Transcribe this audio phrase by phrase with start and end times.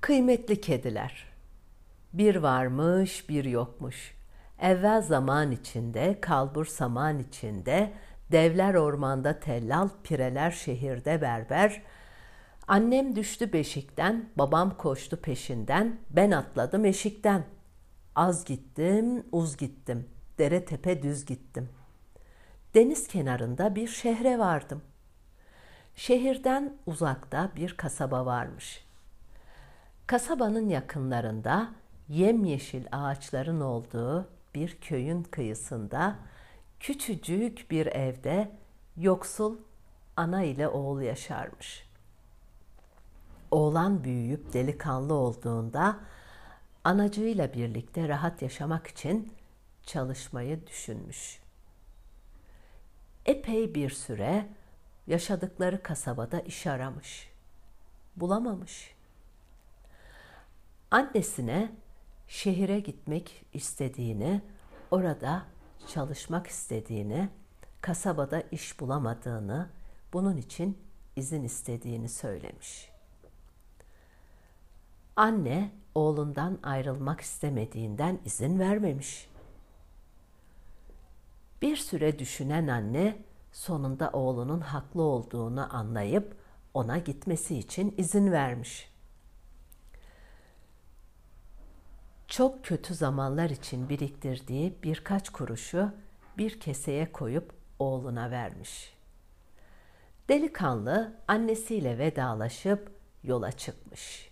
[0.00, 1.26] Kıymetli kediler.
[2.12, 4.14] Bir varmış, bir yokmuş.
[4.58, 7.92] Evvel zaman içinde, kalbur saman içinde,
[8.32, 11.82] devler ormanda tellal, pireler şehirde berber.
[12.68, 17.44] Annem düştü beşikten, babam koştu peşinden, ben atladım eşikten.
[18.14, 20.08] Az gittim, uz gittim,
[20.38, 21.68] dere tepe düz gittim.
[22.74, 24.82] Deniz kenarında bir şehre vardım.
[25.94, 28.89] Şehirden uzakta bir kasaba varmış.''
[30.10, 31.70] Kasabanın yakınlarında
[32.08, 36.18] yemyeşil ağaçların olduğu bir köyün kıyısında
[36.80, 38.50] küçücük bir evde
[38.96, 39.56] yoksul
[40.16, 41.88] ana ile oğul yaşarmış.
[43.50, 45.96] Oğlan büyüyüp delikanlı olduğunda
[46.84, 49.32] anacığıyla birlikte rahat yaşamak için
[49.82, 51.40] çalışmayı düşünmüş.
[53.26, 54.48] Epey bir süre
[55.06, 57.30] yaşadıkları kasabada iş aramış.
[58.16, 58.99] Bulamamış
[60.90, 61.72] annesine
[62.28, 64.42] şehire gitmek istediğini,
[64.90, 65.42] orada
[65.86, 67.28] çalışmak istediğini,
[67.80, 69.68] kasabada iş bulamadığını,
[70.12, 70.78] bunun için
[71.16, 72.90] izin istediğini söylemiş.
[75.16, 79.30] Anne oğlundan ayrılmak istemediğinden izin vermemiş.
[81.62, 83.18] Bir süre düşünen anne
[83.52, 86.36] sonunda oğlunun haklı olduğunu anlayıp
[86.74, 88.89] ona gitmesi için izin vermiş.
[92.30, 95.92] Çok kötü zamanlar için biriktirdiği birkaç kuruşu
[96.38, 98.94] bir keseye koyup oğluna vermiş.
[100.28, 102.92] Delikanlı annesiyle vedalaşıp
[103.22, 104.30] yola çıkmış.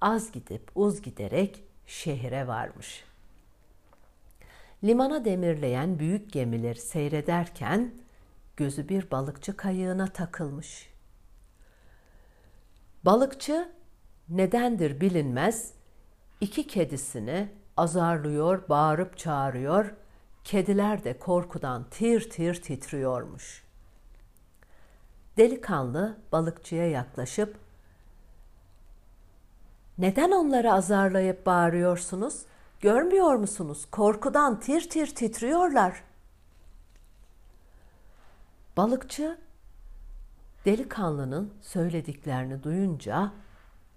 [0.00, 3.04] Az gidip uz giderek şehire varmış.
[4.84, 7.94] Limana demirleyen büyük gemileri seyrederken
[8.56, 10.90] gözü bir balıkçı kayığına takılmış.
[13.04, 13.72] Balıkçı
[14.28, 15.81] nedendir bilinmez
[16.42, 19.94] iki kedisini azarlıyor, bağırıp çağırıyor.
[20.44, 23.64] Kediler de korkudan tir tir titriyormuş.
[25.36, 27.56] Delikanlı balıkçıya yaklaşıp
[29.98, 32.42] "Neden onları azarlayıp bağırıyorsunuz?
[32.80, 33.86] Görmüyor musunuz?
[33.90, 36.02] Korkudan tir tir titriyorlar."
[38.76, 39.38] Balıkçı
[40.64, 43.32] delikanlının söylediklerini duyunca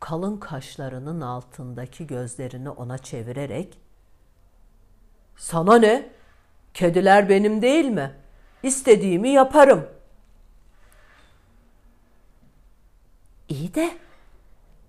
[0.05, 3.79] kalın kaşlarının altındaki gözlerini ona çevirerek
[5.35, 6.09] "Sana ne?
[6.73, 8.15] Kediler benim değil mi?
[8.63, 9.87] İstediğimi yaparım."
[13.49, 13.97] İyi de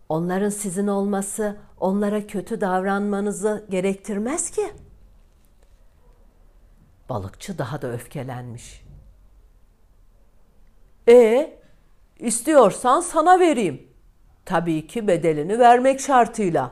[0.09, 4.73] onların sizin olması onlara kötü davranmanızı gerektirmez ki.
[7.09, 8.85] Balıkçı daha da öfkelenmiş.
[11.09, 11.59] E,
[12.19, 13.96] istiyorsan sana vereyim.
[14.47, 16.71] Tabii ki bedelini vermek şartıyla.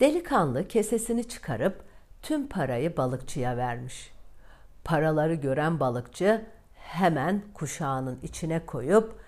[0.00, 1.84] Delikanlı kesesini çıkarıp
[2.22, 4.12] tüm parayı balıkçıya vermiş.
[4.84, 9.20] Paraları gören balıkçı hemen kuşağının içine koyup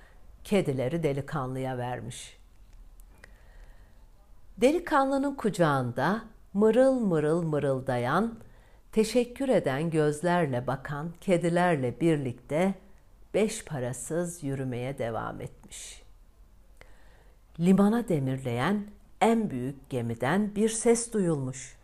[0.45, 2.39] kedileri delikanlıya vermiş.
[4.57, 6.23] Delikanlının kucağında
[6.55, 8.39] mırıl mırıl mırıldayan,
[8.93, 12.75] teşekkür eden gözlerle bakan kedilerle birlikte
[13.39, 16.03] beş parasız yürümeye devam etmiş.
[17.61, 18.87] Limana demirleyen
[19.21, 21.77] en büyük gemiden bir ses duyulmuş.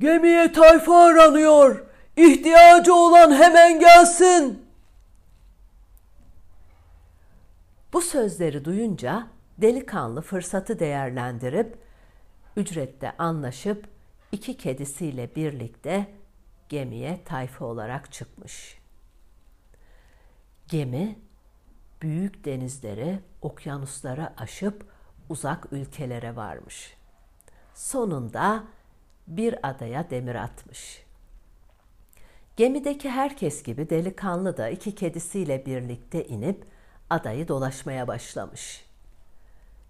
[0.00, 1.86] Gemiye tayfa aranıyor.
[2.16, 4.66] İhtiyacı olan hemen gelsin.
[7.92, 9.26] Bu sözleri duyunca
[9.58, 11.78] delikanlı fırsatı değerlendirip
[12.56, 13.88] ücrette anlaşıp
[14.32, 16.06] iki kedisiyle birlikte
[16.68, 18.85] gemiye tayfa olarak çıkmış.
[20.68, 21.18] Gemi
[22.02, 24.86] büyük denizlere, okyanuslara aşıp
[25.28, 26.96] uzak ülkelere varmış.
[27.74, 28.64] Sonunda
[29.26, 31.06] bir adaya demir atmış.
[32.56, 36.64] Gemideki herkes gibi delikanlı da iki kedisiyle birlikte inip
[37.10, 38.84] adayı dolaşmaya başlamış.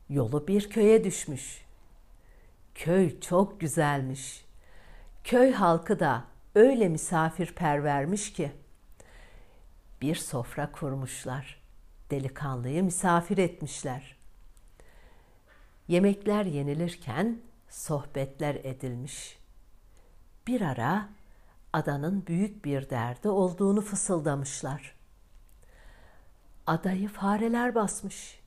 [0.09, 1.65] Yolu bir köye düşmüş.
[2.75, 4.45] Köy çok güzelmiş.
[5.25, 6.25] Köy halkı da
[6.55, 8.53] öyle misafirpervermiş ki
[10.03, 11.63] bir sofra kurmuşlar.
[12.11, 14.17] Delikanlıyı misafir etmişler.
[15.89, 19.39] Yemekler yenilirken sohbetler edilmiş.
[20.47, 21.09] Bir ara
[21.73, 24.95] adanın büyük bir derdi olduğunu fısıldamışlar.
[26.67, 28.41] Adayı fareler basmış.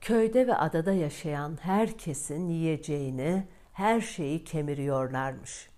[0.00, 5.68] Köyde ve adada yaşayan herkesin yiyeceğini, her şeyi kemiriyorlarmış.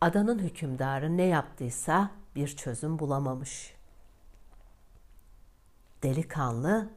[0.00, 3.74] Adanın hükümdarı ne yaptıysa bir çözüm bulamamış.
[6.02, 6.90] Delikanlı,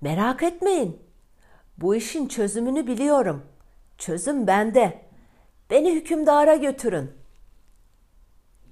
[0.00, 1.02] merak etmeyin.
[1.78, 3.46] Bu işin çözümünü biliyorum.
[3.98, 5.06] Çözüm bende.
[5.70, 7.26] Beni hükümdara götürün."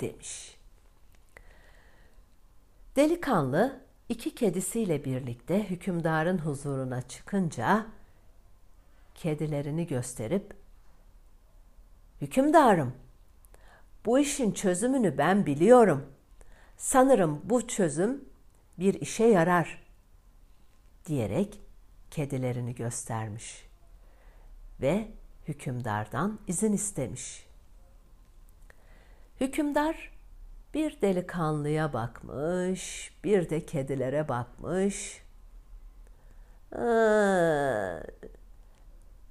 [0.01, 0.57] demiş.
[2.97, 7.87] Delikanlı iki kedisiyle birlikte hükümdarın huzuruna çıkınca
[9.15, 10.55] kedilerini gösterip
[12.21, 12.95] "Hükümdarım,
[14.05, 16.07] bu işin çözümünü ben biliyorum.
[16.77, 18.25] Sanırım bu çözüm
[18.79, 19.85] bir işe yarar."
[21.07, 21.61] diyerek
[22.11, 23.69] kedilerini göstermiş
[24.81, 25.09] ve
[25.49, 27.47] hükümdardan izin istemiş.
[29.41, 30.11] Hükümdar
[30.75, 35.25] bir delikanlıya bakmış, bir de kedilere bakmış.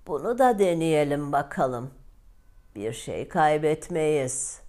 [0.07, 1.93] bunu da deneyelim bakalım.
[2.75, 4.62] Bir şey kaybetmeyiz."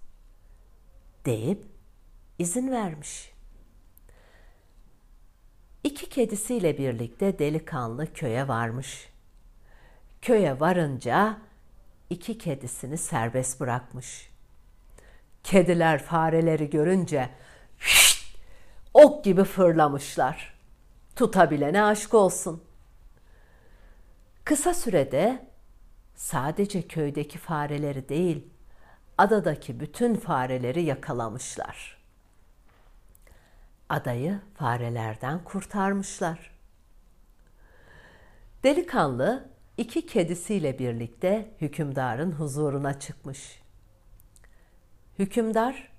[1.25, 1.65] Deyip
[2.39, 3.31] izin vermiş.
[5.83, 9.09] İki kedisiyle birlikte delikanlı köye varmış.
[10.21, 11.37] Köye varınca
[12.09, 14.29] iki kedisini serbest bırakmış.
[15.43, 17.29] Kediler fareleri görünce
[17.79, 18.37] şşt,
[18.93, 20.59] ok gibi fırlamışlar.
[21.15, 22.63] Tutabilene aşk olsun.
[24.43, 25.47] Kısa sürede
[26.15, 28.47] sadece köydeki fareleri değil,
[29.17, 31.97] adadaki bütün fareleri yakalamışlar.
[33.89, 36.51] Adayı farelerden kurtarmışlar.
[38.63, 43.61] Delikanlı iki kedisiyle birlikte hükümdarın huzuruna çıkmış.
[45.19, 45.91] Hükümdar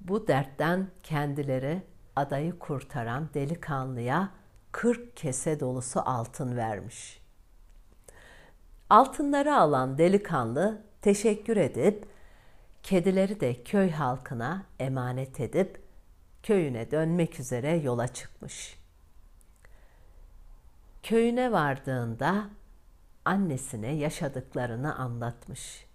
[0.00, 1.82] bu dertten kendileri
[2.16, 4.30] adayı kurtaran delikanlıya
[4.72, 7.22] 40 kese dolusu altın vermiş.
[8.90, 12.08] Altınları alan delikanlı teşekkür edip
[12.82, 15.82] kedileri de köy halkına emanet edip
[16.42, 18.78] köyüne dönmek üzere yola çıkmış.
[21.02, 22.50] Köyüne vardığında
[23.24, 25.86] annesine yaşadıklarını anlatmış.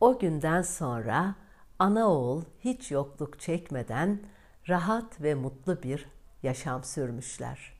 [0.00, 1.34] O günden sonra
[1.78, 4.22] ana oğul hiç yokluk çekmeden
[4.68, 6.06] rahat ve mutlu bir
[6.42, 7.72] yaşam sürmüşler.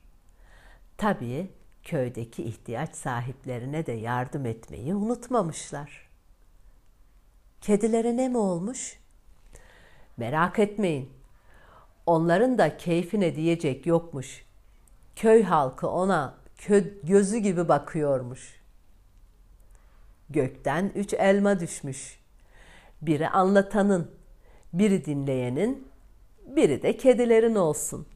[0.97, 1.51] Tabii
[1.85, 6.09] köydeki ihtiyaç sahiplerine de yardım etmeyi unutmamışlar.
[7.61, 8.99] Kedilere ne mi olmuş?
[10.17, 11.09] Merak etmeyin.
[12.05, 14.45] Onların da keyfine diyecek yokmuş.
[15.15, 16.37] Köy halkı ona
[17.03, 18.61] gözü gibi bakıyormuş.
[20.29, 22.19] Gökten üç elma düşmüş.
[23.01, 24.11] Biri anlatanın,
[24.73, 25.87] biri dinleyenin,
[26.45, 28.14] biri de kedilerin olsun.''